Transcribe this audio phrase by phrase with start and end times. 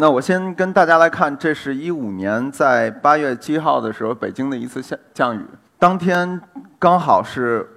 [0.00, 5.44] 那我先跟大家来看，这是一五年在八月七号的时候，北京的一次降降雨。
[5.78, 6.40] 当天
[6.78, 7.68] 刚好是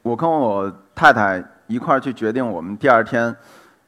[0.00, 3.34] 我跟我太太一块儿去决定我们第二天，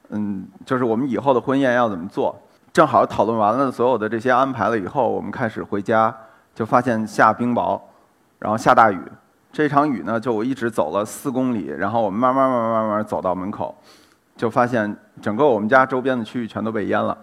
[0.08, 2.36] 嗯，就是我们以后的婚宴要怎么做。
[2.72, 6.12] 正好讨论完了所有的这些安排了以后，我们开始回家，
[6.56, 7.80] 就发现下冰雹，
[8.40, 9.00] 然后下大雨。
[9.52, 13.72] 这场雨呢，就我一直走了四公里，然后我们慢慢慢慢慢慢走到门口，
[14.36, 17.16] 就发现整个我们家周边的区域全都被淹了。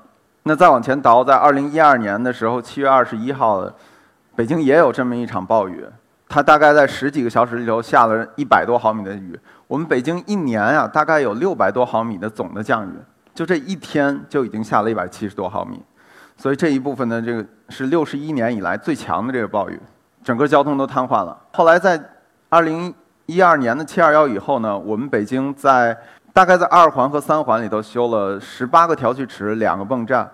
[0.48, 3.68] 那再往前倒，在二零一二年的时候，七月二十一号，
[4.36, 5.84] 北京也有这么一场暴雨，
[6.30, 9.38] 它大概在十几个小时里头下了一百多毫米的雨。
[9.66, 12.92] 我们北京一年啊，大概有六百多毫米的总的降雨，
[13.34, 15.82] 就这一天就已经下了一百七十多毫米，
[16.38, 19.82] 所以这一部分呢，这个是六十一年以来最强的这个暴雨，
[20.24, 21.36] 整个交通都瘫痪了。
[21.54, 22.00] 后来在
[22.50, 22.94] 二零
[23.26, 25.98] 一二年的七二幺以后呢，我们北京在
[26.32, 30.30] 大概在二环和三环里头修了十八个调蓄池、两个泵站。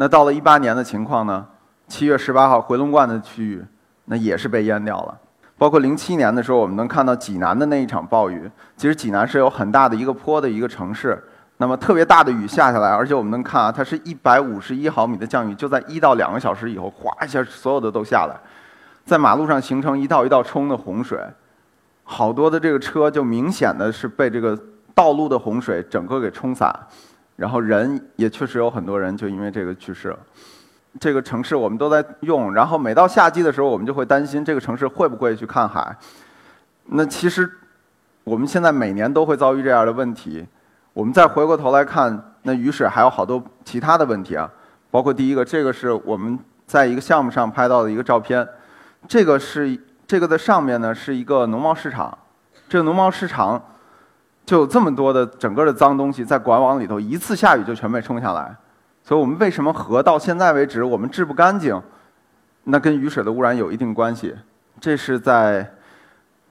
[0.00, 1.46] 那到了一八年的情况呢，
[1.86, 3.62] 七月十八号回龙观的区域，
[4.06, 5.14] 那也是被淹掉了。
[5.58, 8.50] 包括零七年的时候，我们能看到济南的那一场暴雨。
[8.78, 11.22] 其实济南是有很大的一个坡的一个城市，
[11.58, 18.34] 那么特别大的雨下下来，而且我们能看啊，它是一百五十一毫米的降雨，就在一到两个小时以后，哗一下所有的都下来，
[19.04, 21.20] 在马路上形成一道一道冲的洪水。
[22.04, 24.58] 好多的这个车就明显的是被这个
[24.94, 26.74] 道路的洪水整个给冲散，
[27.40, 30.18] 然后人也确实有很多人就因为这个去世了。
[31.00, 35.96] 这个城市我们都在用，然后每到夏季的时候，我们就会担心这个城市会不会去看海。
[36.84, 37.50] 那其实
[38.24, 40.46] 我们现在每年都会遭遇这样的问题。
[40.92, 44.50] 我们再回过头来看，那雨水还有好多其他的问题啊，
[44.90, 48.46] 包括第一个，这个是我们在一个项目上拍到的一个照片，
[49.08, 49.80] 这个是。
[50.10, 52.18] 这个的上面呢是一个农贸市场，
[52.68, 53.62] 这个农贸市场
[54.50, 58.52] 就有这么多的整个的脏东西在管网里头，一次下雨就全被冲下来。
[59.04, 61.80] 所以我们为什么河到现在为止我们治不干净？
[62.64, 64.34] 那跟雨水的污染有一定关系。
[64.80, 65.72] 这是在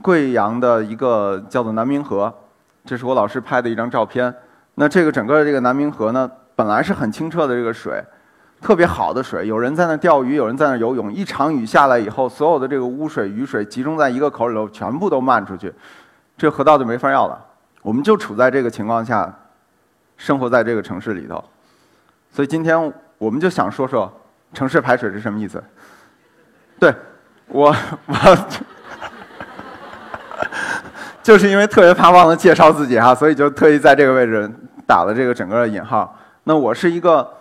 [0.01, 2.33] 贵阳的一个叫做南明河，
[2.85, 4.33] 这是我老师拍的一张照片。
[4.75, 8.01] 那这个整个这个南明河呢，本来是很清澈的这个水。
[8.61, 11.11] 特别好的水，有人在那钓鱼，有人在那游泳。
[11.11, 15.73] 一场雨下来以后，所有的这个污水、雨水集中在一个口里头，全部都漫出去，
[16.37, 17.47] 这河道就没法要了。
[17.81, 19.33] 我们就处在这个情况下，
[20.17, 21.43] 生活在这个城市里头。
[22.31, 24.11] 所以今天我们就想说说
[24.53, 25.63] 城市排水是什么意思。
[26.79, 26.93] 对，
[27.47, 27.75] 我
[28.05, 28.47] 我
[31.21, 34.49] 就是因为特别怕忘了介绍自己哈，所以就特意在这个位置
[34.85, 36.17] 打了这个整个的引号。
[36.43, 37.35] 那我是一个。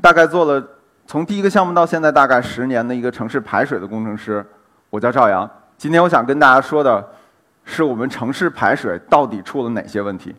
[0.00, 0.64] 大概做了
[1.04, 4.42] 从第一个项目到现在大概十年的一个城市排水的工程师，
[4.88, 5.50] 我叫赵阳。
[5.76, 7.06] 今天我想跟大家说的，
[7.64, 10.34] 是我们城市排水到底出了哪些问题。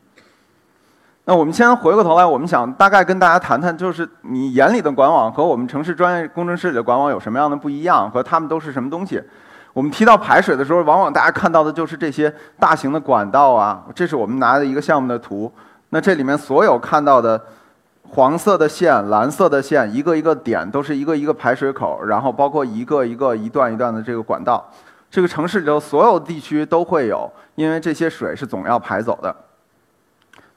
[1.25, 9.21] 那我们先回过头来，我们想大概跟大家谈谈，就是你眼里的管网和我们城市专业工程师里的管网有什么样的不一样，和他们都是什么东西。
[9.73, 15.51] 我们提到排水的时候，往往大家看到的就是这些大型的管道啊，这是我们拿的一个项目的图。
[15.89, 17.41] 那这里面所有看到的。
[18.13, 24.69] 黄色的线、蓝色的线，一个一个点都是一个一个排水口，然后包括一个一个、一段一段的这个管道。
[25.11, 29.35] 这个城市里头所有地区都会有，因为这些水是总要排走的。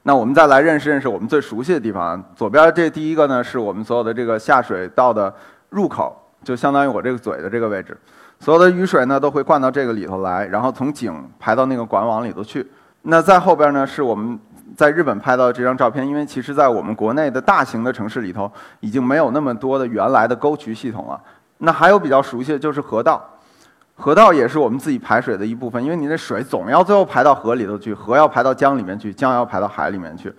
[0.05, 2.23] 那我们再来认识认识我们最熟悉的地方。
[2.37, 5.35] 左边这第一个呢，是我们所有的这个下水道的
[5.71, 7.95] 入口，就相当于我这个嘴的这个位置。
[8.39, 12.67] 所有的雨水呢都会灌到这个里头来，然后从井排到那个管网里头去。
[13.03, 14.39] 那在后边呢是我们。
[14.77, 18.51] 在日本拍到的这张照片，因为其实，在我们国内的大型的城市里头，
[18.81, 21.21] 已经没有那么多的原来的沟渠系统了。
[21.59, 23.23] 那还有比较熟悉的就是河道，
[23.97, 30.35] 河道也是我们自己排水的一部分，因为你的水总要最后排到河里头去，河要排到江里面去，江要排到海里面去。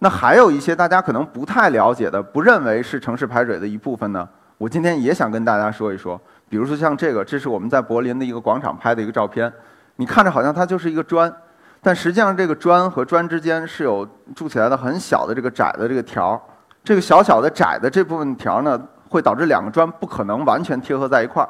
[0.00, 4.28] 那还有一些大家可能不太了解的，不认为是城市排水的一部分呢，
[4.58, 6.20] 我今天也想跟大家说一说。
[6.48, 9.52] 比如说像这个，这是我们在柏林的一个广场拍的一个照片，
[9.96, 11.32] 你看着好像它就是一个砖。
[11.80, 16.40] 但实际上，这个砖和砖之间是有筑起来的很小的这个窄的这个条儿
[16.82, 18.78] 这个小小的窄的这部分条呢，
[19.08, 21.48] 会导致两个砖不可能完全贴合在一块儿。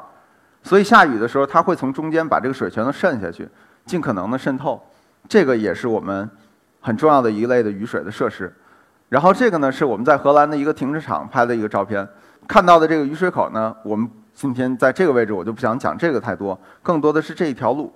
[0.63, 3.47] 所以下雨的时候，它会从中间把这个水全都渗下去，
[3.85, 4.81] 尽可能的渗透。
[5.27, 6.29] 这个也是我们
[6.79, 8.53] 很重要的一类的雨水的设施。
[9.09, 12.07] 然后这个呢，是我们在荷兰的一个停车场拍的一个照片。
[12.47, 17.91] 看到的这个雨水口呢，我们今天在这个位置，我就不想讲这个太多，更多的是这一条路。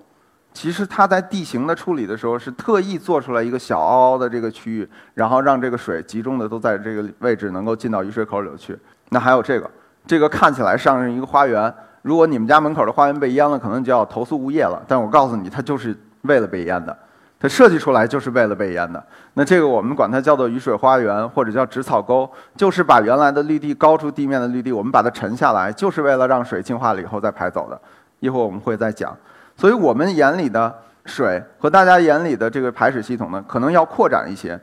[0.52, 8.78] 其实它在地形的处理的时候，是特意做出来一个小凹凹的这个区域，然后让这个水集中的都在这个位置，能够进到雨水口里头去。
[9.10, 9.70] 那还有这个，
[10.06, 11.72] 这个看起来像是一个花园。
[12.06, 14.80] 如果你们家门口的花园被淹了，可能就要投诉物业了。
[14.86, 15.92] 但我告诉你，它就是
[16.22, 16.96] 为了被淹的。
[17.40, 19.04] 它设计出来就是为了被淹的。
[19.34, 27.76] 那这个我们管它叫做雨水花园，或者叫植草沟，就是把原来的绿地高出地面的绿地，我们把它沉下来，就是为了让水净化了以后再排走的。
[28.20, 29.12] 一会儿我们会再讲。
[29.56, 30.72] 所以我们眼里的
[31.06, 34.56] 水和大家眼里的这个排水系统呢，可能要扩展一些。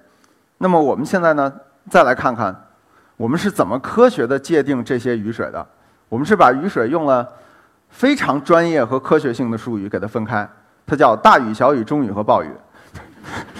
[0.59, 1.51] 那么我们现在呢，
[1.89, 2.55] 再来看看，
[3.17, 5.67] 我们是怎么科学的界定这些雨水的？
[6.13, 7.27] 我们是把雨水用了
[7.89, 10.47] 非常专业和科学性的术语给它分开，
[10.85, 12.51] 它叫大雨、小雨、中雨和暴雨。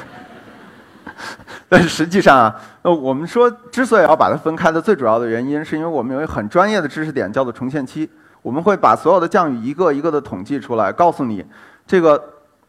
[1.68, 8.08] 但是实际上啊，呃，我们说之所以要把它分开的最主要的原因，是因为我们有一个很专业的知识点叫做重现期。
[8.44, 11.44] 我们会把所有的降雨一个一个的统计出来，告诉你，
[11.88, 12.24] 这个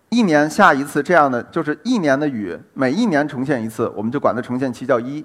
[0.09, 5.23] 一年下一次这样的，就是一年的雨，每一年重现一次，我们就管它重现期叫一。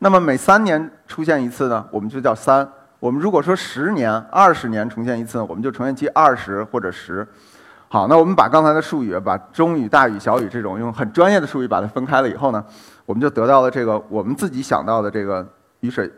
[0.00, 2.68] 那么每三年出现一次呢，我们就叫三。
[3.00, 7.26] 我们如果说十年、二十年重现一次，我们就重现期二十或者十。
[7.88, 12.64] 好，那我们把刚才的术语，把中雨、大雨、小雨这种用很专业的术语把它分开了以后呢，
[13.06, 15.46] 我们就得到了这个我们自己想到的这个
[15.80, 16.10] 雨水，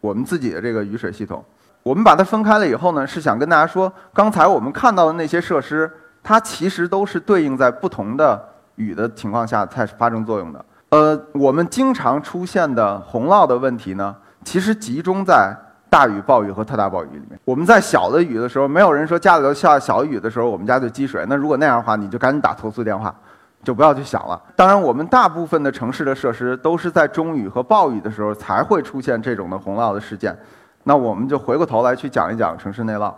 [0.00, 1.44] 我们自己的这个雨水系统。
[1.82, 5.88] 我们把它分开了以后呢，是想跟大家说，刚才我们看到的那些设施，
[6.22, 8.42] 它其实都是对应在不同的
[8.76, 10.64] 雨的情况下才发生作用的。
[10.88, 15.54] 呃，我们经常出现的洪涝的问题呢，其实集中在
[15.88, 17.38] 大雨、暴雨和特大暴雨里面。
[17.44, 21.24] 我们在小的雨的时候，没有人说家里头下小雨的时候我们家就积水。
[21.28, 23.14] 那如果那样的话，你就赶紧打投诉电话，
[23.62, 24.40] 就不要去想了。
[24.56, 30.36] 当然，我们大部分的城市的设施都是在中雨和暴雨的时候才会出现这种的洪涝的事件。
[30.82, 33.12] 那我们就回过头来去讲一讲城市内涝。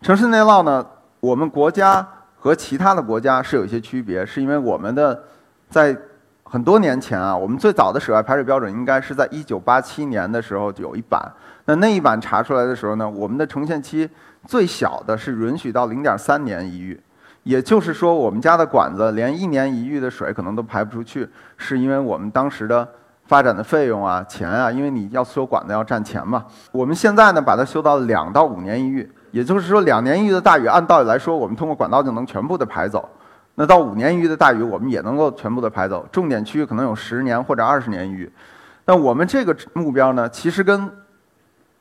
[0.00, 0.84] 城市内涝呢，
[1.20, 2.06] 我们国家
[2.38, 5.22] 和其他的国家是有一些区别，是因为我们的
[5.68, 5.96] 在
[6.52, 11.18] 很多年前啊，我们最早的室外排水标准应该是在一九八七年的时候有一版。
[11.64, 14.06] 那那一版查出来的时候呢，我们的重现期
[14.46, 17.00] 最小的是允许到零点三年一遇，
[17.44, 21.26] 也就是说，我们家的管子连一年一遇的水可能都排不出去，
[21.56, 22.86] 是因为我们当时的。
[23.24, 26.44] 发展的费用啊，钱啊，因为你要修管子要占钱嘛。
[26.72, 33.08] 我们现在呢，把它修到两到五年一遇，也就是说两年一遇的大雨，按道理来说，我们通过管道就能全部的排走。
[33.54, 36.06] 那到五年一遇的大雨，我们也能够全部的排走。
[36.10, 38.30] 重点区域可能有十年或者二十年一遇。
[38.84, 40.90] 那我们这个目标呢，其实跟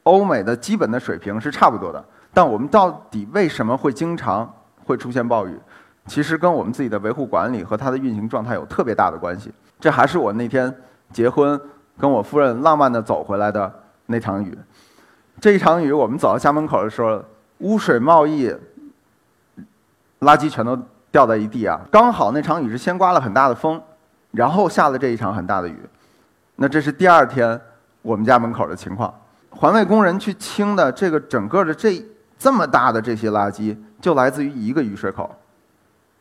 [0.03, 2.03] 欧美的基本的水平是差不多的。
[2.33, 4.51] 但我们到底为什么会经常
[4.85, 5.57] 会出现暴雨？
[6.07, 9.51] 其实跟我们自己的维护管理和它的运行状态有特别大的关系。
[9.79, 10.73] 这还是我那天。
[11.13, 11.59] 结婚，
[11.99, 13.69] 跟我夫人浪漫的走回来的
[14.05, 14.57] 那场雨，
[15.41, 17.21] 这一场雨，我们走到家门口的时候，
[17.57, 18.49] 污水贸易，
[20.21, 20.79] 垃圾全都
[21.11, 21.79] 掉在一地啊！
[21.91, 23.81] 刚好那场雨是先刮了很大的风，
[24.31, 25.77] 然后下了这一场很大的雨。
[26.55, 27.59] 那这是第二天
[28.01, 29.13] 我们家门口的情况，
[29.49, 32.01] 环卫工人去清的这个整个的这
[32.39, 35.29] 这么大的这些垃圾，就来自于一个雨水口，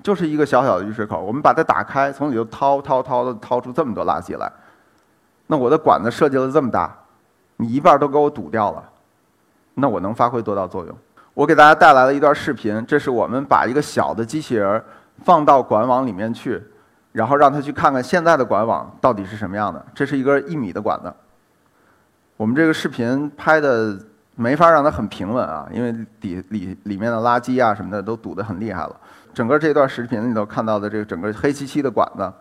[0.03, 1.21] 就是一个小小的雨水口。
[1.21, 4.51] 我们把它打开，从里头掏掏掏的掏出这么多垃圾来。
[5.47, 6.93] 那我的管子设计了这么大，
[7.57, 8.83] 你一半都给我堵掉了，
[9.75, 10.97] 那我能发挥多大作用？
[11.35, 14.83] 我给大家带来了一段视频，这是我们把一个小的机器人
[15.25, 16.63] 放到管网里面去，
[17.13, 19.85] 然后让他去看看现在的管网到底是什么样的。
[19.95, 21.13] 这是一根一米的管子。
[22.37, 23.99] 我们这个视频拍的
[24.35, 28.97] 没法让它很平稳啊，因为底里里面的垃圾啊什么的都堵得很厉害了。
[29.33, 32.33] 整个这段视频里头看到的这个整个黑漆漆的管子，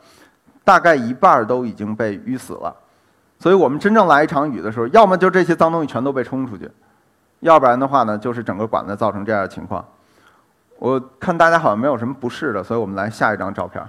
[0.63, 2.75] 大概一半都已经被淤死了。
[3.37, 6.69] 所以我们真正来一场雨的时候，要么就这些脏东西全都被冲出去，
[7.41, 9.83] 要不然的话呢，就是整个管子造成这样的情况。
[10.77, 13.83] 我看大家好像没有什么不适的，所以我们来下一张照片。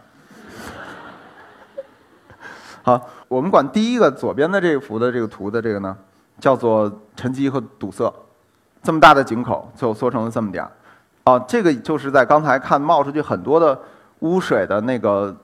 [2.82, 5.96] 好，我们管第一个左边的这幅的这个图的这个呢，
[6.38, 8.12] 叫做沉积和堵塞。
[8.82, 10.70] 这么大的井口，最后缩成了这么点儿。
[11.24, 13.78] 啊，这个就是在刚才看冒出去很多的
[14.20, 15.36] 污水的那个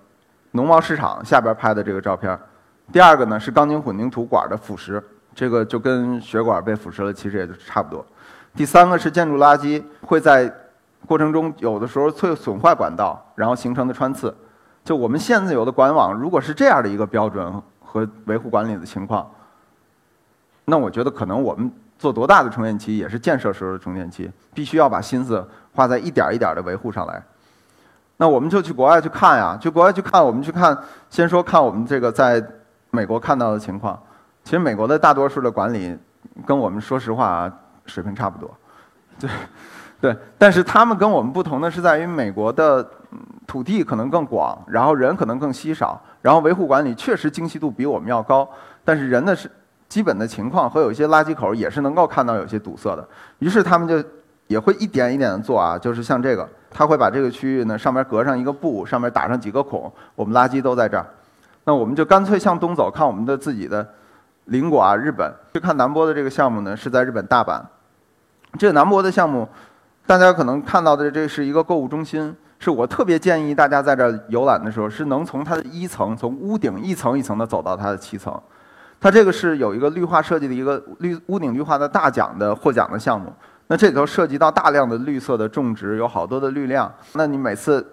[0.52, 2.38] 农贸市场下边拍的这个照片。
[2.90, 5.02] 第二个呢是钢筋混凝土管的腐蚀，
[5.36, 8.02] 这个就跟血管被腐蚀了，其实也就差不多。
[8.54, 10.50] 第三个是建筑垃圾会在
[11.06, 14.34] 过程中有的时候会损坏管道，然后形成的穿刺。
[14.82, 19.30] 就我们现在有的管网，如果是这样的一个标准和维护管理的情况，
[20.64, 27.22] 那我觉得可能我们做多大的充电期也是建设时候的充电期，必须要把心思花在一点一点的维护上来。
[28.16, 30.74] 那我们就去国外去看呀，去国外去看，我们去看，
[31.10, 32.42] 先说看我们这个在。
[32.92, 34.00] 美国看到的情况，
[34.46, 35.98] 其实美国的大多数的管理
[36.46, 37.52] 跟我们说实话
[37.84, 38.48] 水平差不多，
[39.18, 39.28] 对，
[40.00, 42.88] 对，但是他们跟我们不同的是在于美国的
[43.44, 48.48] 土地可能更广，然后人可能更稀少，然后维护管理确实精细度比我们要高，
[48.84, 49.50] 但是人的是
[49.88, 53.04] 基本的情况和有一些垃圾口也是能够看到有些堵塞的，
[53.40, 54.00] 于是他们就
[54.46, 61.04] 也会一点一点的做啊，就是像这个，他会把这个区域呢上面隔上一个布，上面打上几个孔，我们垃圾都在这儿。
[61.64, 63.84] 那我们就干脆向东走，看我们的自己的
[64.46, 65.32] 邻国啊，日本。
[65.52, 67.60] 去看南波的这个项目呢，是在日本大阪。
[68.58, 69.48] 这个南波的项目，
[70.06, 78.38] 大家可能看到的这是一个购物中心，是我特别建议大家在这儿游览的时候，是能从它的一层，从屋顶一层一层的走到它的七层。
[78.98, 83.30] 它这个是有一个绿化设计的一个绿屋顶绿化的大奖的获奖的项目。
[83.66, 86.90] 那这里头涉及到大量的绿色的种植，有好多的绿量。
[87.12, 87.84] 那你每次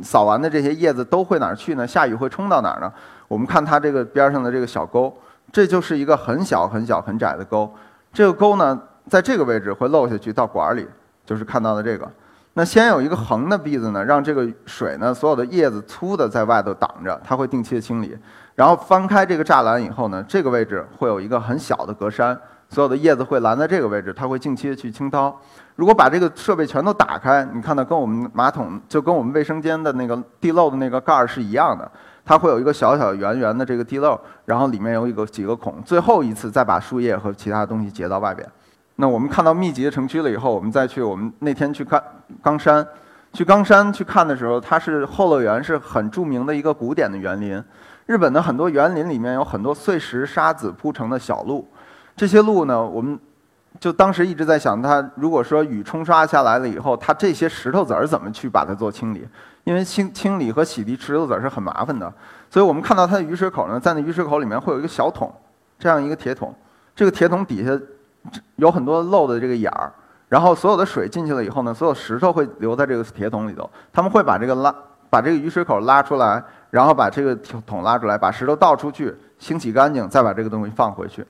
[0.00, 1.86] 扫完的这些叶子都会哪儿去呢？
[1.86, 2.90] 下雨会冲到哪儿呢？
[3.28, 5.14] 我们看它这个边上的这个小沟，
[5.56, 7.74] 这就是一个很小很小很窄的沟。
[8.12, 10.86] 这个沟呢，在这个位置会漏下去到管里，
[11.24, 12.06] 就是看到的这个。
[12.52, 18.14] 那先有一个横的篦子呢，让这个水呢，所有的叶子粗的在外头挡着，它会定期的清理。
[18.54, 22.36] 然后翻开这个栅栏以后呢，这个位置会有一个很小的格栅，
[22.68, 25.34] 所有的叶子会拦在这个位置，它会定期的去清掏。
[25.76, 31.90] 如果把这个设备全都打开，你看到跟我们马桶就跟我们卫生间的那个地漏的那个盖儿是一样的，
[32.24, 38.46] 它会有一个小小圆圆的这个地漏，然后里面有一个几个孔，最后一次再把树叶和其他东西截到外边。
[38.96, 42.02] 那我们看到密集的城区了以后，我们再去我们那天去看
[42.42, 42.86] 冈山，
[43.34, 47.62] 去冈山去看的时候，它是后乐园是很著名的一个古典的园林。
[48.06, 51.68] 日本的很多园林里面有很多碎石沙子铺成的小路，
[52.16, 53.18] 这些路呢，我们
[53.78, 59.28] 就当时一直在想，它如果说雨冲刷下来了以后，它这些石头子儿怎么去把它做清理？
[59.64, 62.10] 因为清清理和洗涤石头子儿是很麻烦的，
[62.48, 65.30] 所以我们看到它的雨水口呢，在那雨水口里面会有一个小桶，
[65.78, 66.54] 这样一个铁桶，
[66.94, 67.78] 这个铁桶底下
[68.56, 69.92] 有很多漏的这个眼儿，
[70.28, 74.74] 然后所有的水进去了以后呢，所有石头会留在这个铁桶里头，他们会把这个拉
[75.10, 76.42] 把这个雨水口拉出来。
[76.68, 81.24] 然后把这个桶拉出来，把石头倒出去，清洗干净，再把这个东西放回去。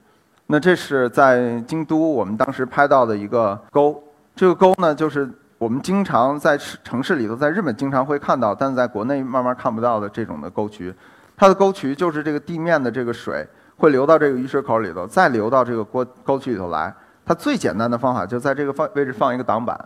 [0.49, 4.03] 那这是在京都我们当时拍到的一个沟。
[4.35, 10.95] 这个沟呢，就是我们经常在城市里头，在日本经常会看到，但是在国内慢慢看不到的这种的沟渠。
[11.37, 16.95] 它的沟渠就是这个地面的这个水会流到这个雨水口里头，再流到这个沟沟渠里头来。
[17.25, 19.77] 它最简单的方法就在这个放位置放一个挡板，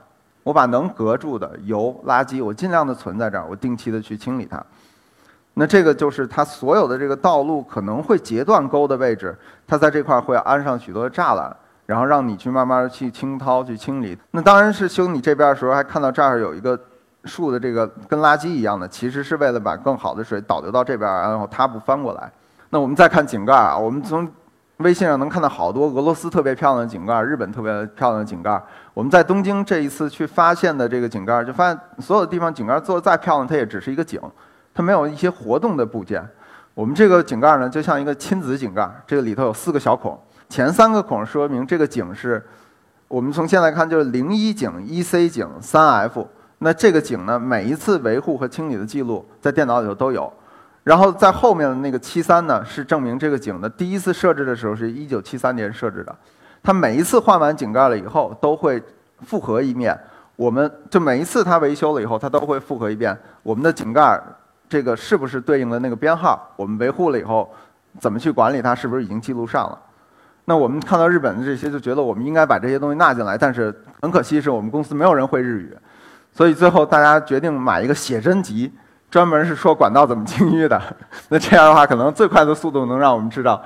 [0.43, 4.63] 我把能隔住的油垃圾，我尽量的存在这儿，我定期的去清理它。
[5.55, 11.55] 那这个就是它所有的这个道路可能会截断沟的位置，它在这块会安上许多的栅栏，
[11.87, 14.17] 然后让你去慢慢去清掏、去清理。
[14.31, 16.79] 那当然是修你这边的时候，还看到这儿有一个
[17.25, 22.31] 树的这个跟垃圾一样的，其实是为了把更好的水导流到这边，然后它不翻过来。
[22.71, 24.27] 那我们再看井盖啊，我们从
[24.79, 28.63] 微信上能看到好多俄罗斯特别漂亮的井盖，日本特别漂亮的井盖。
[28.95, 34.19] 我们在东京这一次去发现的这个井盖，就发现所有的地方井盖做的再漂亮，它也只是一个井。
[34.81, 36.27] 它没有一些活动的部件，
[36.73, 40.19] 我们这个井盖呢，就像一个亲子井盖，这个里头有四个小孔，
[40.49, 42.43] 前三个孔说明这个井是，
[43.07, 46.27] 我们从现在看就是零一井、一 C 井、三 F。
[46.61, 50.33] 那这个井呢，每一次维护和清理的记录在电脑里头都有。
[50.83, 56.17] 然后在后面的那个七三呢，是证明这个井的第一次设置的时候是一九七三年设置的。
[56.63, 58.83] 它每一次换完井盖了以后，都会
[59.27, 59.95] 复核一面。
[60.37, 64.19] 我们就每一次它维修了以后，它都会复核一遍我们的井盖。
[64.71, 66.49] 这个是不是对应的那个编号？
[66.55, 67.53] 我们维护了以后，
[67.99, 68.73] 怎么去管理它？
[68.73, 69.77] 是不是已经记录上了？
[70.45, 73.37] 那我们看到日本的这些，就觉得我们应该把这些东西纳进来。
[73.37, 75.77] 但是很可惜，是我们公司没有人会日语，
[76.33, 78.73] 所以最后大家决定买一个写真集，
[79.11, 80.81] 专门是说管道怎么清淤的。
[81.29, 83.61] 那这样的话，可能最快的速度能让我们知道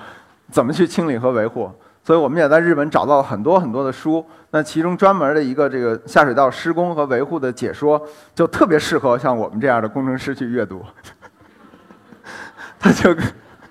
[0.51, 1.71] 怎么去清理和维护。
[2.05, 8.01] 所以我们也在日本找到了很多很多的书，那其中专门的一个这个下水道施工和维护的解说，
[8.35, 10.85] 就特别适合像我们这样的工程师去阅读。
[12.79, 13.17] 他就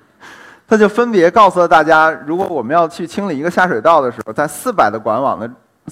[0.67, 5.47] 他就分别告诉了大家，如果我们要去清理一个下水道的时候，在四百的管网的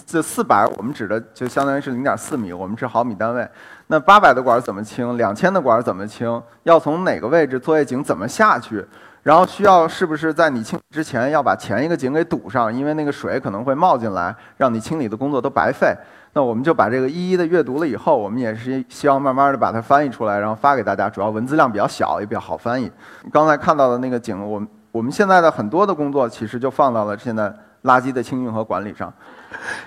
[0.08, 3.48] 这四百，我们指的就相当于是零点四米，我们是毫米单位。
[3.86, 5.16] 那八百的管怎么清？
[5.16, 6.42] 两千的管怎么清？
[6.64, 8.84] 要从哪个位置作业井怎么下去？
[9.24, 15.96] 然后需要是不是在你清理之前要把前一个井给堵上，因为那个水可能会冒进来，让你清理的工作都白费。
[16.34, 21.08] 那我们就把这个一一的阅读了以后，我们也是希望慢慢的把它翻译出来，然后发给大家。
[21.10, 22.92] 主要文字量比较小，也比较好翻译。
[23.32, 29.14] 刚才看到的那个井，我我们现在的很多的工作其实就放到了现在垃圾的清运和管理上，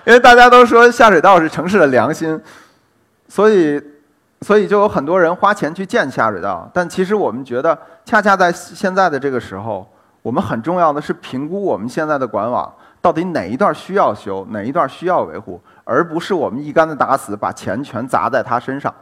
[0.05, 2.39] 因为大家都说下水道是城市的良心，
[3.27, 3.83] 所以。
[4.41, 9.87] 所以就有很多人花钱去建下水道，但其实我们觉得，恰恰在现在的这个时候，
[10.21, 18.93] 我们很重要的是评估我们现在的管网到底哪一段需要修，哪一段需要维护，而不是我们一竿子打死把钱全砸在它身上。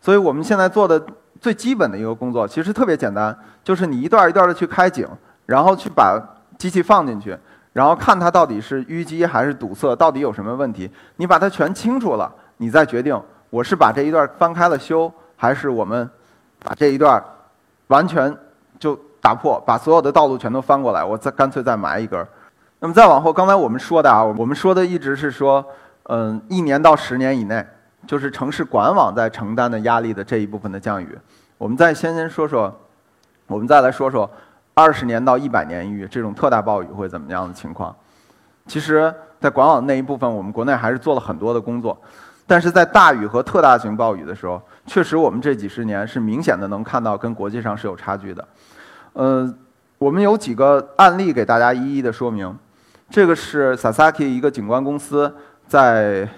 [0.00, 1.00] 所以我们现在做的
[1.40, 5.08] 最基本的一个工作，其实特别简单，就是你一段一段的去开井，
[5.46, 6.20] 然后去把
[6.58, 7.36] 机器放进去，
[7.72, 10.90] 然后看它到底是淤积还是堵塞，到底有什么问题。
[11.16, 13.20] 你把它全清楚了，你再决定
[13.54, 16.10] 我是把这一段翻开了修，还是我们
[16.64, 17.22] 把这一段
[17.86, 18.36] 完全
[18.80, 22.26] 就打破，把所有的道路全都翻过来，我再干脆再埋一根。
[22.80, 25.64] 那么再往后，刚才我们说的啊，我们说的一直是说，
[26.08, 27.64] 嗯，一年到十年以内，
[28.08, 31.16] 就是城市管网在承担的压力的这一部分的降雨。
[31.56, 32.76] 我们再先先说说，
[33.46, 34.28] 我们再来说说。
[34.76, 37.94] 二十年到一百年一遇这种特大暴雨会怎么样的情况？
[38.66, 41.96] 其实，在管网那一部分，我们国内还是做了很多的工作。
[42.46, 48.48] 但是在大雨和特大型暴雨的时候，确实我们这几十年是明显的能看到跟国际上是有差距的。
[49.14, 49.54] 呃，
[49.98, 52.56] 我们有几个案例给大家一一的说明。
[53.10, 55.34] 这个是 Sasaki 一个景观公司
[55.66, 56.28] 在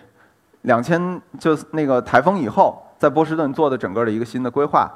[0.63, 4.93] 两千就那个台风以后，在波士顿做的整个的一个新的规划。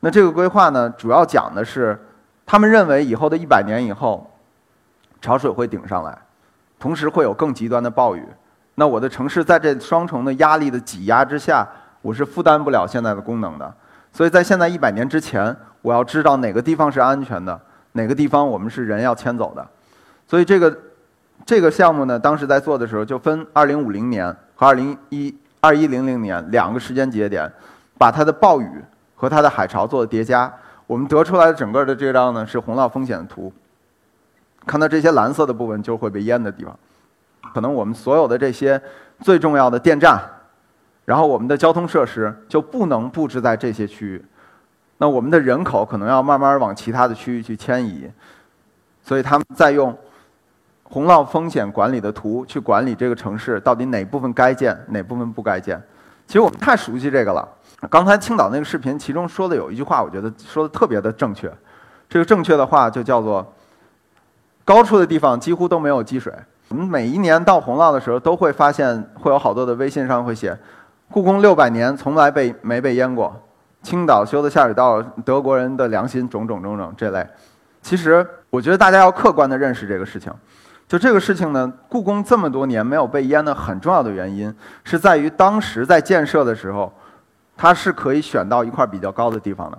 [0.00, 1.98] 那这个规划呢，主要讲的是。
[2.44, 4.28] 他们认为以后的一百年以后，
[5.22, 6.18] 潮水会顶上来，
[6.78, 8.26] 同时会有更极端的暴雨。
[8.74, 11.66] 那我的城市在这双重的压力的挤压之下，
[12.00, 13.74] 我是负担不了现在的功能的。
[14.12, 17.58] 所以在现在一百年之前，我要知道哪个地方是安全的，
[17.92, 19.66] 哪个地方我们是人要迁走的。
[20.26, 20.78] 所以这个
[21.44, 27.50] 这个项目呢，当时在做的时候就分二零五零年和二零一二一零零年两个时间节点，
[27.98, 28.82] 把它的暴雨
[29.14, 30.52] 和它的海潮做的叠加。
[30.86, 33.52] 我们得出来的整个的这张呢是洪涝风险图，
[34.66, 36.78] 看到这些蓝色的部分就会被淹的地方，
[37.52, 38.80] 可能我们所有的这些
[39.20, 40.20] 最重要的电站，
[41.04, 44.24] 然后我们的交通设施就不能布置在这些区域，
[44.98, 48.10] 那我们的人口可能要慢慢往其他的区域去迁移，
[49.02, 49.96] 所以他们在用
[50.84, 55.80] 洪涝风险管理的图去管理这个城市到底哪部分该建，哪部分不该建。
[56.26, 57.46] 其实我们太熟悉这个了。
[57.90, 61.52] 刚才青岛那个视频，其中说的有一句话，我觉得说的特别的正确。
[62.08, 63.52] 这个正确的话就叫做：
[64.64, 66.32] 高处的地方几乎都没有积水。
[66.72, 70.58] 我们每一年到洪涝的时候，都会发现会有好多的微信上会写
[71.12, 73.38] ：“故宫六百年从来被没被淹过，
[73.82, 77.26] 青岛修的下水道，德国人的良心，种种种种这类。”
[77.82, 80.32] 其实，我觉得大家要客观的认识这个事情。
[80.88, 86.90] 就这个事情呢，故宫这么多年没有被淹的很重要的原因，是在于当时在建设的时候。
[87.54, 89.78] 它是可以选到一块比较高的地方的。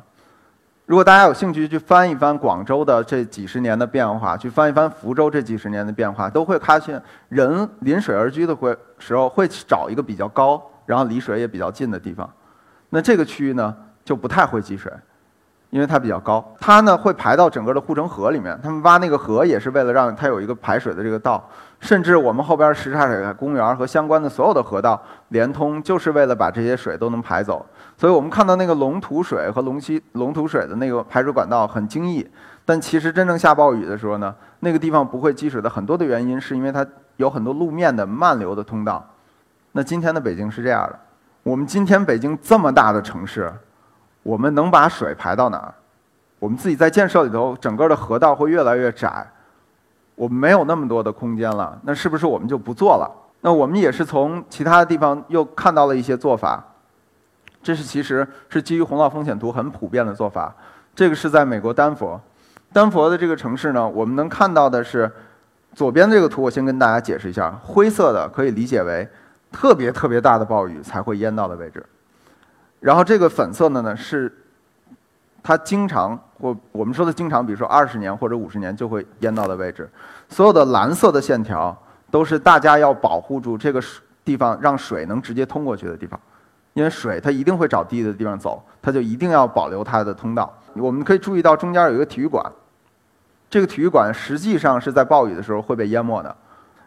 [0.85, 12.29] 如果大家有兴趣去翻一翻广州的这几十年的变化，去翻一翻福州这几十年的变化，都会发现人临水而居的会时候会找一个比较高，然后离水也比较近的地方。
[12.89, 14.91] 那这个区域呢，就不太会积水。
[15.69, 18.55] 因为它比较高，它呢会排到整个的护城河里面。
[18.61, 21.43] 他们挖那个河也是为了让它有一个排水的这个道，
[21.79, 27.65] 甚至我们后边什刹海公园和相关的所有的河道连通，就是为了把这些水都能排走。
[27.97, 32.27] 所以我们看到那个龙吐水和龙溪龙吐水的那个排水管道很精益，
[32.65, 36.85] 但其实真正下暴雨的时候呢，那个地方不会积水的很多的原因是因为它
[37.17, 39.05] 有很多路面的慢流的通道。
[39.71, 40.99] 那今天的北京是这样的，
[41.43, 43.51] 我们今天北京这么大的城市。
[44.23, 45.73] 我们能把水排到哪儿？
[46.39, 49.27] 我们自己在建设里头，整个的河道会越来越窄，
[50.15, 51.77] 我们没有那么多的空间了。
[51.83, 53.11] 那是不是我们就不做了？
[53.41, 56.63] 那我们也是从其他的地方又看到了一些做法。
[57.63, 60.53] 这是其实是基于洪涝风险图很普遍的做法。
[60.93, 62.19] 这个是在美国丹佛，
[62.71, 65.11] 丹佛的这个城市呢，我们能看到的是
[65.73, 69.07] 左边这个图，我先跟大家解释一下，灰色的可以理解为
[69.51, 71.83] 特别特别大的暴雨才会淹到的位置。
[72.79, 74.31] 然后这个粉色的呢，是
[75.41, 79.89] 它经常或我们说的经常，比如说二十年或者五十年就会淹到的位置。
[80.29, 81.75] 所有的蓝色的线条
[82.11, 83.81] 都是大家要保护住这个
[84.23, 86.19] 地方，让水能直接通过去的地方。
[86.73, 90.51] 因为水它一定会找低的地方走，它就一定要保留它的通道。
[90.73, 92.43] 我们可以注意到中间有一个体育馆，
[93.49, 96.35] 这个体育馆实际上是在暴雨的时候会被淹没的。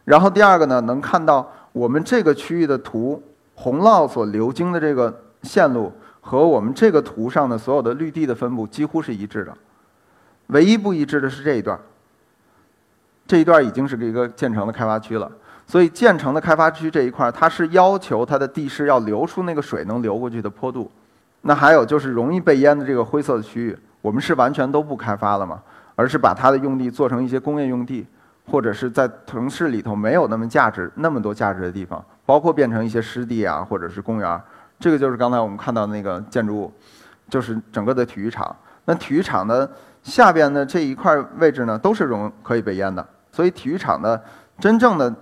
[0.04, 3.22] 然后第二个呢，能看到我们这个区域的图，
[3.54, 5.22] 洪涝所流经的这个。
[5.42, 9.56] 线路和我们这个图上的所有的绿地的分布几乎是一致的，
[10.48, 11.78] 唯一不一致的是这一段。
[13.28, 15.30] 这一段已经是一个建成的开发区了，
[15.66, 20.90] 所以建成的开发区这一块儿，它是要求它的地势要流出那个水能流过去的坡度。
[21.42, 25.60] 那还有就是容易被淹的这个灰色的区域，我们是完全都不开发了嘛，
[25.94, 28.06] 而是把它的用地做成一些工业用地，
[28.46, 34.40] 或者是在城市里头没有那么价值、那么多价值的地方，包括变成一些湿地啊，或者是公园。
[34.78, 36.72] 这个就是刚才我们看到那个建筑物，
[37.28, 38.54] 就是整个的体育场。
[38.84, 39.68] 那体育场的
[40.02, 43.04] 下边的这一块位置呢，都是容可以被淹的。
[43.32, 44.20] 所以体育场的
[44.58, 45.12] 真正的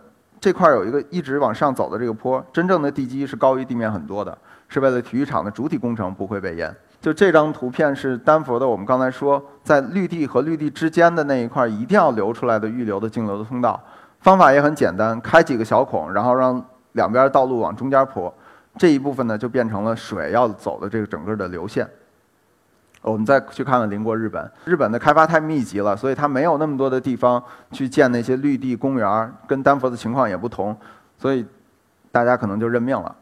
[0.44, 4.36] 这块有一个一直往上走的这个坡，真正的地基是高于地面很多的，
[4.68, 6.70] 是为了体育场的主体工程不会被淹。
[7.00, 13.82] 就这张图片是丹佛的，我们刚才说在绿地和绿地之间的那一块一定要留出来的预留的径流的通道。
[14.20, 18.30] 方法也很简单，开几个小孔，然后让两边道路往中间铺，
[18.76, 21.88] 这一部分呢就变成了水要走的这个整个的流线。
[23.04, 30.74] 我们再去看看邻国日本，日本的开发太密集了，所以它没有那么多的地方去建那些绿地公园儿，跟丹佛的情况也不同，
[31.18, 31.44] 所以
[32.10, 33.14] 大家可能就认命了。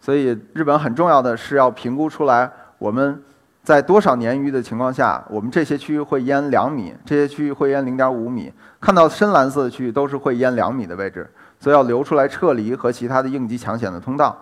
[0.00, 3.22] 所以日本很重要的是要评估出来，我们
[3.62, 8.52] 在多少年余的情况下，我们这些区域会淹两米，这些区域会淹零点五米。
[8.80, 14.36] 看到深蓝色的区域都是会淹两米的位置，所以要留出来撤离和其他的应急抢险的通道。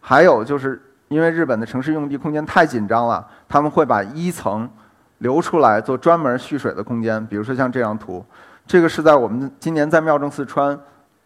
[0.00, 0.80] 还有就是。
[1.08, 4.68] 因为日本的城市用地空间太紧张了，他们会把一层
[5.18, 7.24] 留出来做专门蓄水的空间。
[7.26, 8.24] 比如说像这张图，
[8.66, 10.78] 这个是在我们今年在妙正四川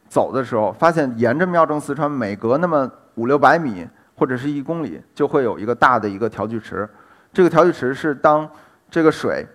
[0.08, 3.86] 走的时候，发现沿着妙正四川每隔那么五六百米
[4.16, 6.88] 或者是一公里，就会有一个大的一个调聚池。
[7.32, 8.48] 这个调聚池是当
[8.90, 9.46] 这个水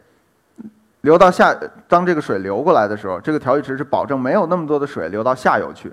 [1.01, 1.53] 流到下，
[1.88, 5.91] 当这个水流过来的时候，这个调聚池是保证没有那么多的水流到下游去。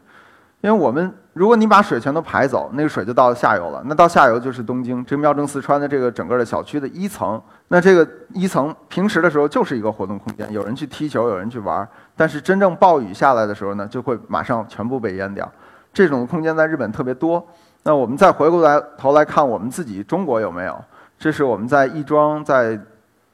[0.63, 3.83] 因为我们，如果你把水全都排走，那个水就到下游了。
[3.87, 7.41] 那到下游就是东京，这个妙正四川的这个整个的小区的一层。
[7.69, 11.89] 那这个一层平时的时候就是一个活动空间，有人去踢球，有人去玩。
[12.15, 15.51] 但是真正暴雨下来的时候呢，就会马上全部被淹掉。
[15.95, 17.43] 这种空间在日本特别多。
[17.83, 20.85] 那我们再回过来头来看我们自己中国有没有？
[21.19, 22.79] 这是我们在亦庄，在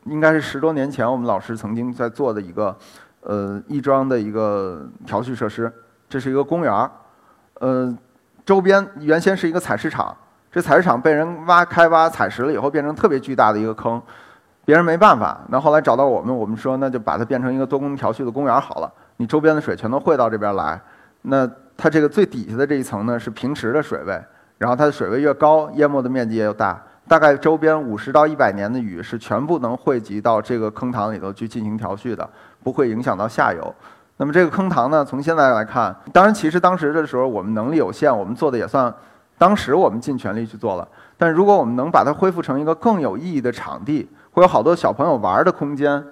[0.04, 2.76] 应该是十多年前，我们老师曾经在做的一个，
[3.22, 5.72] 呃，亦庄的一个调蓄设施。
[6.08, 6.88] 这是一个公园儿。
[7.60, 7.96] 呃，
[8.44, 10.14] 周边原先是一个采石场，
[10.52, 14.00] 这采石场被人挖开挖采石了以后，变成特别巨大的一个坑，
[14.64, 15.40] 别人没办法。
[15.48, 18.92] 那后来找到我们，我们说那就把它变成一个多功能调蓄的公园好了。
[19.16, 20.80] 你周边的水全都汇到这边来，
[21.22, 24.22] 那它这个最底下的这一层呢是平时的水位，
[24.58, 26.78] 然后它的水位越高，淹没的面积也大。
[27.08, 32.28] 大概周边五十到一百年的雨是全部能汇集到这个坑塘里头去进行调蓄的，
[32.62, 33.74] 不会影响到下游。
[34.18, 38.92] 那么这个坑塘呢，从现在来看，当然其实当时的时候我们能力有限，我们做的也算，
[39.36, 40.88] 当时我们尽全力去做了。
[41.18, 46.02] 但如果我们能把它恢复成一个更有意义的场地，会有好多小朋友玩的空间，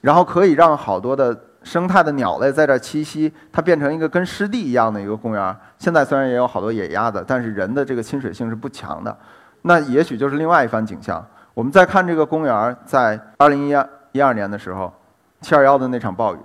[0.00, 5.56] 然后可以让好多的生态的鸟类在这栖息，它变成一个跟湿地一样的一个公园。
[5.78, 9.16] 现在虽然也有好多野鸭子，但是人的这个亲水性是不强的，
[9.62, 11.24] 那也许就是另外一番景象。
[11.54, 14.92] 我们再看这个公园，在二零一二一二年的时候，
[15.40, 16.38] 七二幺的那场暴雨。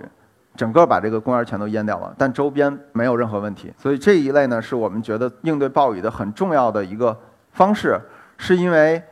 [0.60, 3.72] 整个把这个公园全都淹掉了，但周边没有任何问题。
[3.78, 7.18] 所以这一类呢，是我们觉得应对暴雨的很重要的一个
[7.52, 7.98] 方式，
[8.36, 9.02] 是因为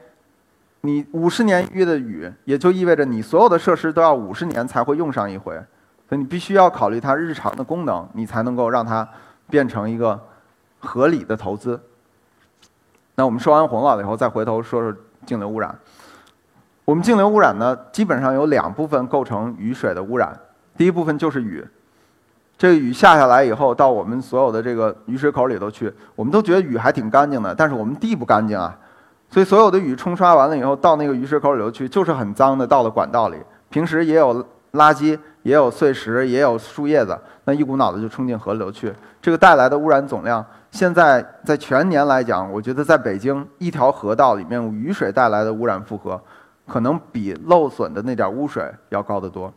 [0.83, 5.55] 你五十年遇的雨，也就意味着你所有的设施都要五十年才会用上一回，
[6.07, 9.09] 所以你必须要考虑它日常的功能，你才能够让它
[9.49, 10.21] 变成一个
[10.79, 11.81] 合理的投资。
[13.15, 15.75] 那我们说完洪涝了以后，再回头说说净流污染。
[16.85, 20.39] 我们净流污染呢，基本上有两部分构成雨水的污染。
[20.79, 21.67] 第一部分就是雨，
[22.57, 28.79] 这个雨下下来以后，到我们所有的这个雨水口里头去，我们都觉得雨还挺干净的，但是我们地不干净啊，
[29.29, 33.37] 所以所有的雨冲刷完了以后，到那个雨水口里头去，就是很脏的，到了管道里。
[33.71, 34.41] 平时也有
[34.73, 46.21] 垃圾，也有碎石，也有树叶子，那一股脑的就冲进河流去，这个带来的污染总量，现在在全年来讲，我觉得在北京一条河道里面，雨水带来的污染负荷，
[46.69, 49.53] 可能比漏损的那点污水要高得多。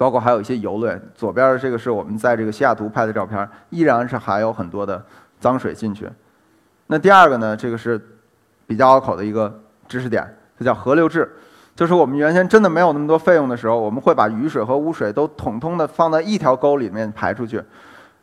[0.00, 5.04] 包括还有一些游轮，左边的这个是我们在这个西雅图拍的照片，依然是还有很多的
[5.38, 6.08] 脏水进去。
[6.86, 8.00] 那第二个呢，这个是
[8.66, 10.26] 比较拗口的一个知识点，
[10.58, 11.30] 它叫河流制，
[11.76, 17.62] 就是我们原先真的没有那么多费用的时候，我们会把雨水和污水都统统的放在一条沟里面排出去。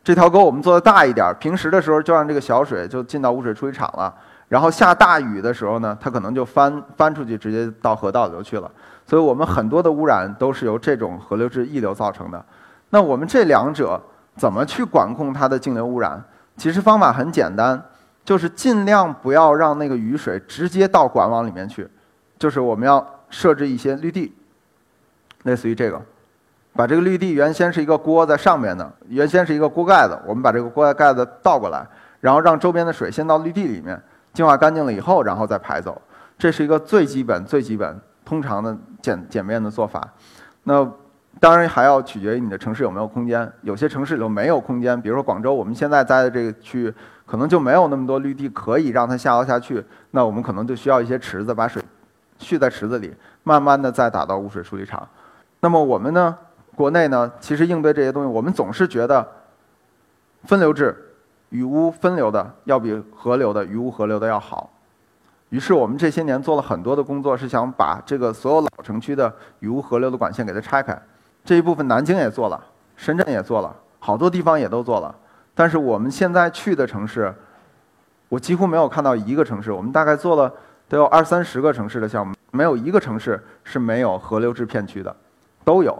[0.03, 4.11] 这条沟我们做的大一点，平时的时候就让这个小水就进到污水处理厂了，
[4.49, 8.71] 然后下大雨的时候呢，它可能就翻翻出去，直接到河道里头去了。
[9.05, 12.43] 所以我们很多的污染都是由这种河流质溢流造成的。
[12.89, 14.01] 那我们这两者
[14.35, 16.21] 怎么去管控它的径流污染？
[16.55, 17.81] 其实方法很简单，
[18.23, 21.87] 就是尽量不要让那个雨水直接到管网里面去，
[22.39, 24.33] 就是我们要设置一些绿地，
[25.43, 26.01] 类似于这个，
[26.73, 31.85] 把这个绿地原先是一个锅在上面的，原先是一个锅盖子，我们把这个锅盖子倒过来，
[32.21, 34.01] 然后让周边的水先到绿地里面
[34.37, 35.99] 净化干净了以后，然后再排走。
[36.37, 37.99] 这是一个最基本、最基本。
[38.23, 40.05] 通常的简简便的做法，
[40.63, 40.85] 那
[41.39, 43.49] 当然还要取决于你的城市有没有空间。
[43.61, 46.93] 有些城市里头没有空间，比如说广州，我们现在在的这个区域
[47.25, 49.81] 可能就没有那么多绿地可以让它下游下去。
[50.11, 51.81] 那我们可能就需要一些池子，把水
[52.37, 55.07] 蓄在池子里，慢慢的再打到污水处理厂。
[55.61, 56.37] 那么我们呢，
[56.75, 59.25] 国内呢，其实应对这些东西，我们总是觉得
[60.43, 61.06] 分流制
[61.49, 64.69] 雨污分流的要比河流的雨污河流的要好。
[65.49, 71.01] 于是我们这些年做了很多的工作，是想把这个所有老城区的雨污河流的管线给它拆开。
[71.45, 72.61] 这一部分南京也做了，
[72.97, 75.15] 深圳也做了，好多地方也都做了。
[75.55, 77.33] 但是我们现在去的城市，
[78.27, 79.71] 我几乎没有看到一个城市。
[79.71, 80.51] 我们大概做了
[80.89, 85.15] 都有二三十个城市的项目，没有一个城市是没有河流制片区的，
[85.63, 85.97] 都有。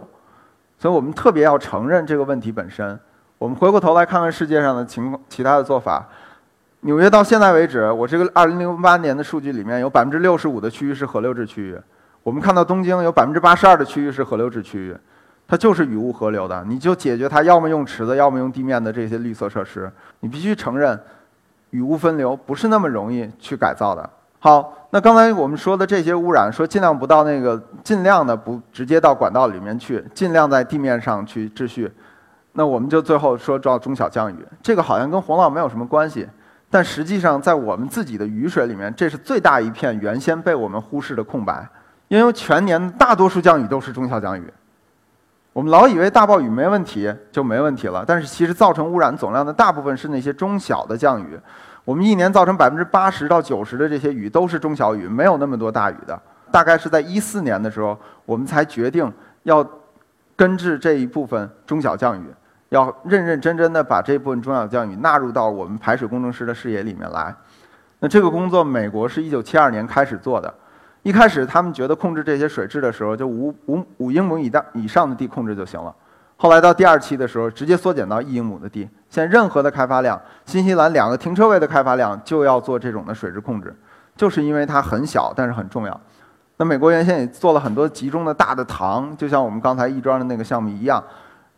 [0.78, 3.00] 所以我们特别要承认这个问题本身。
[3.38, 6.06] 我们回过头来看看世界上的情况，其他的做法。
[6.80, 11.78] 纽约到现在为止，我这个二零零八年的数据里面有百分之六十五的区域是河流制区域。
[12.24, 14.96] 我们看到东京有百分之八十二的区域是河流制区域，
[15.46, 16.64] 它就是雨污河流的。
[16.66, 19.90] 你就解决它，要么用池子，要么用地面的这些绿色设施。
[20.20, 21.00] 你必须承认，
[21.70, 24.10] 雨污分流不是那么容易去改造的。
[24.40, 31.90] 好，那刚才我们说的这些污染，说尽量不到那个，尽量的不直接到管道里面去，尽量在地面上去秩序。
[32.58, 36.28] 那我们就最后说到中小降雨，这个好像跟洪涝没有什么关系。
[36.68, 41.64] 但实际上，在我们自己的雨水里面，这是最大一片原先被我们忽视的空白。
[42.08, 44.52] 因为全年大多数降雨都是中小降雨，
[45.52, 51.38] 我们老以为大暴雨没问题就没问题了，但是其实造成污染总量的大部分是那些中小的降雨。
[51.84, 56.20] 我们一年造成百分之八十到九十的这些雨都是中小雨，没有那么多大雨的。
[56.50, 59.10] 大概是在一四年的时候，我们才决定
[59.44, 59.64] 要
[60.34, 62.24] 根治这一部分中小降雨。
[62.70, 67.34] 要认认真真的把这部分中小降雨纳入到我们排水工程师的视野里面来。
[68.00, 70.52] 那这个工作，美国是一九七二年开始做的。
[71.02, 75.94] 一开始他们觉得控制这些水质的时候，就五五五英亩以大以上的地控制就行了。
[76.36, 78.88] 后来到第二期的时候，直接缩减到一英亩的地。
[79.08, 83.74] 现在任何的开发量，新西兰两个停车位的开发量就要做这种的水质控制，
[84.14, 86.00] 就是因为它很小，但是很重要。
[86.58, 91.02] 那美国原先也做了很多集中的大的塘，就像我们刚才亦庄的那个项目一样。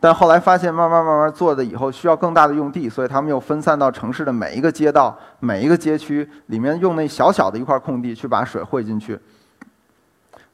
[0.02, 9.20] 但后来发现，慢慢慢慢做的以后需要更大的用地，所以他们又分散到城市的每一个街道、每一个街区里面，用那小小的一块空地去把水汇进去。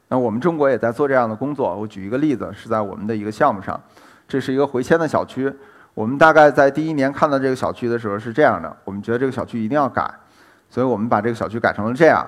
[0.09, 1.73] 那我们中国也在做这样的工作。
[1.73, 3.79] 我举一个例子，是在我们的一个项目上，
[4.27, 5.53] 这是一个回迁的小区。
[5.93, 10.09] 我们大概在第一年看到这个小区的时候是这样的，我们觉得这个小区一定要改，
[10.69, 12.27] 所以我们把这个小区改成了这样。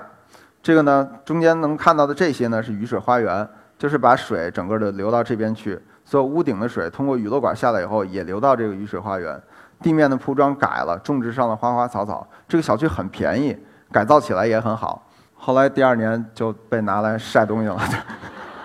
[0.63, 5.77] 这个呢，中间能看到的这些呢是雨水花园，就是把水整个的流到这边去。
[6.09, 9.39] 所以屋顶的水通过雨漏管下来以后，也流到这个雨水花园。
[9.79, 12.27] 地面的铺装改了，种植上了花花草草。
[12.47, 13.55] 这个小区很便宜，
[13.91, 15.07] 改造起来也很好。
[15.35, 17.77] 后来第二年就被拿来晒东西了。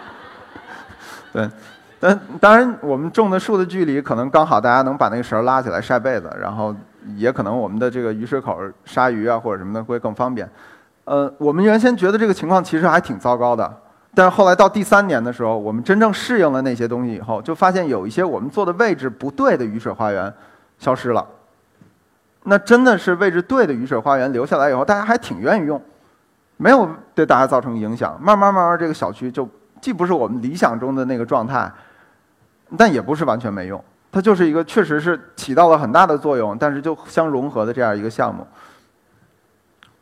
[1.34, 1.50] 对，
[2.00, 6.74] 但当然我们种的树的距离可能刚好，大家能把那个绳拉起来晒被子，然后
[7.14, 10.48] 也可能我们的这个雨水口杀鱼啊或者什么的会更方便。
[11.04, 13.70] 呃，我们原先觉得这个情况其实还挺糟糕的。
[14.14, 20.32] 但是后来到第三年的时候，我们真正适应了那些东西以后，就发现有一些我们做的位置不对的雨水花园
[20.78, 21.26] 消失了。
[22.44, 25.82] 那真的是位置对的雨水花园留下来以后，大家还挺愿意用，
[26.56, 28.16] 没有对大家造成影响。
[28.22, 29.48] 慢慢慢慢，这个小区就
[29.80, 31.68] 既不是我们理想中的那个状态，
[32.76, 33.82] 但也不是完全没用。
[34.12, 38.46] 它就是一个确实是起到了很大的作用，但是就相融合的这样一个项目。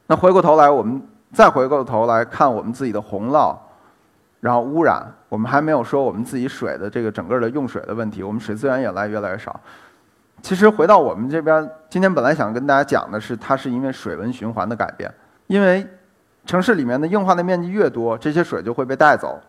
[0.06, 1.00] 那回过头来，我们
[1.32, 3.56] 再回过头来看我们自己的洪涝。
[4.42, 9.60] 然后污染，我们还没有说我们自己水的这个整个的用水的问题，我们水资源也来越来越少。
[10.42, 15.08] 其实回到我们这边，今天本来想跟大家讲的是，它是因为水文循环的改变，
[15.46, 15.86] 因为
[16.44, 19.40] 城市里面的硬化的面积越多，这些水就会被带走，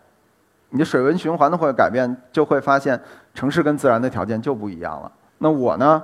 [0.68, 3.00] 你的水文循环的会改变，就会发现
[3.34, 5.10] 城市跟自然的条件就不一样了。
[5.38, 6.00] 那我呢，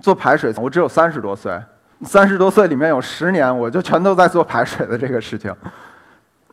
[0.00, 1.60] 做排水，我只有三十多岁，
[2.02, 5.52] 三十多岁里面有十年，我就全都在做排水的这个事情。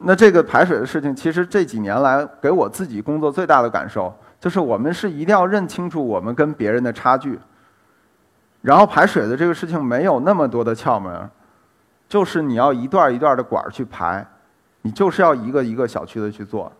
[0.03, 7.39] 那这个排水的事情，其实这几年来给我自己工作最大的感受，就是我们是一定要认清楚我们跟别人的差距。
[8.61, 11.29] 然后排水的这个事情没有那么多的窍门，
[12.09, 14.25] 就是你要一段一段的管儿去排，
[14.81, 16.71] 你就是要一个一个小区的去做，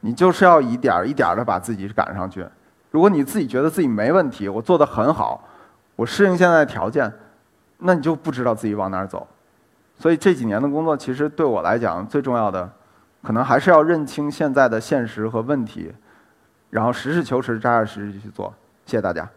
[0.00, 2.46] 你就是要一点一点的把自己赶上去。
[2.90, 5.42] 如果你自己觉得自己没问题，我做的很好，
[5.96, 7.12] 我适应现在的条件，
[7.78, 9.26] 那你就不知道自己往哪儿走。
[9.98, 12.70] 所以这几年的工作，其实对我来讲最重要的，
[13.22, 15.92] 可能还是要认清现在的现实和问题，
[16.70, 18.52] 然后实事求是、扎扎实实去做。
[18.84, 19.28] 谢谢大家。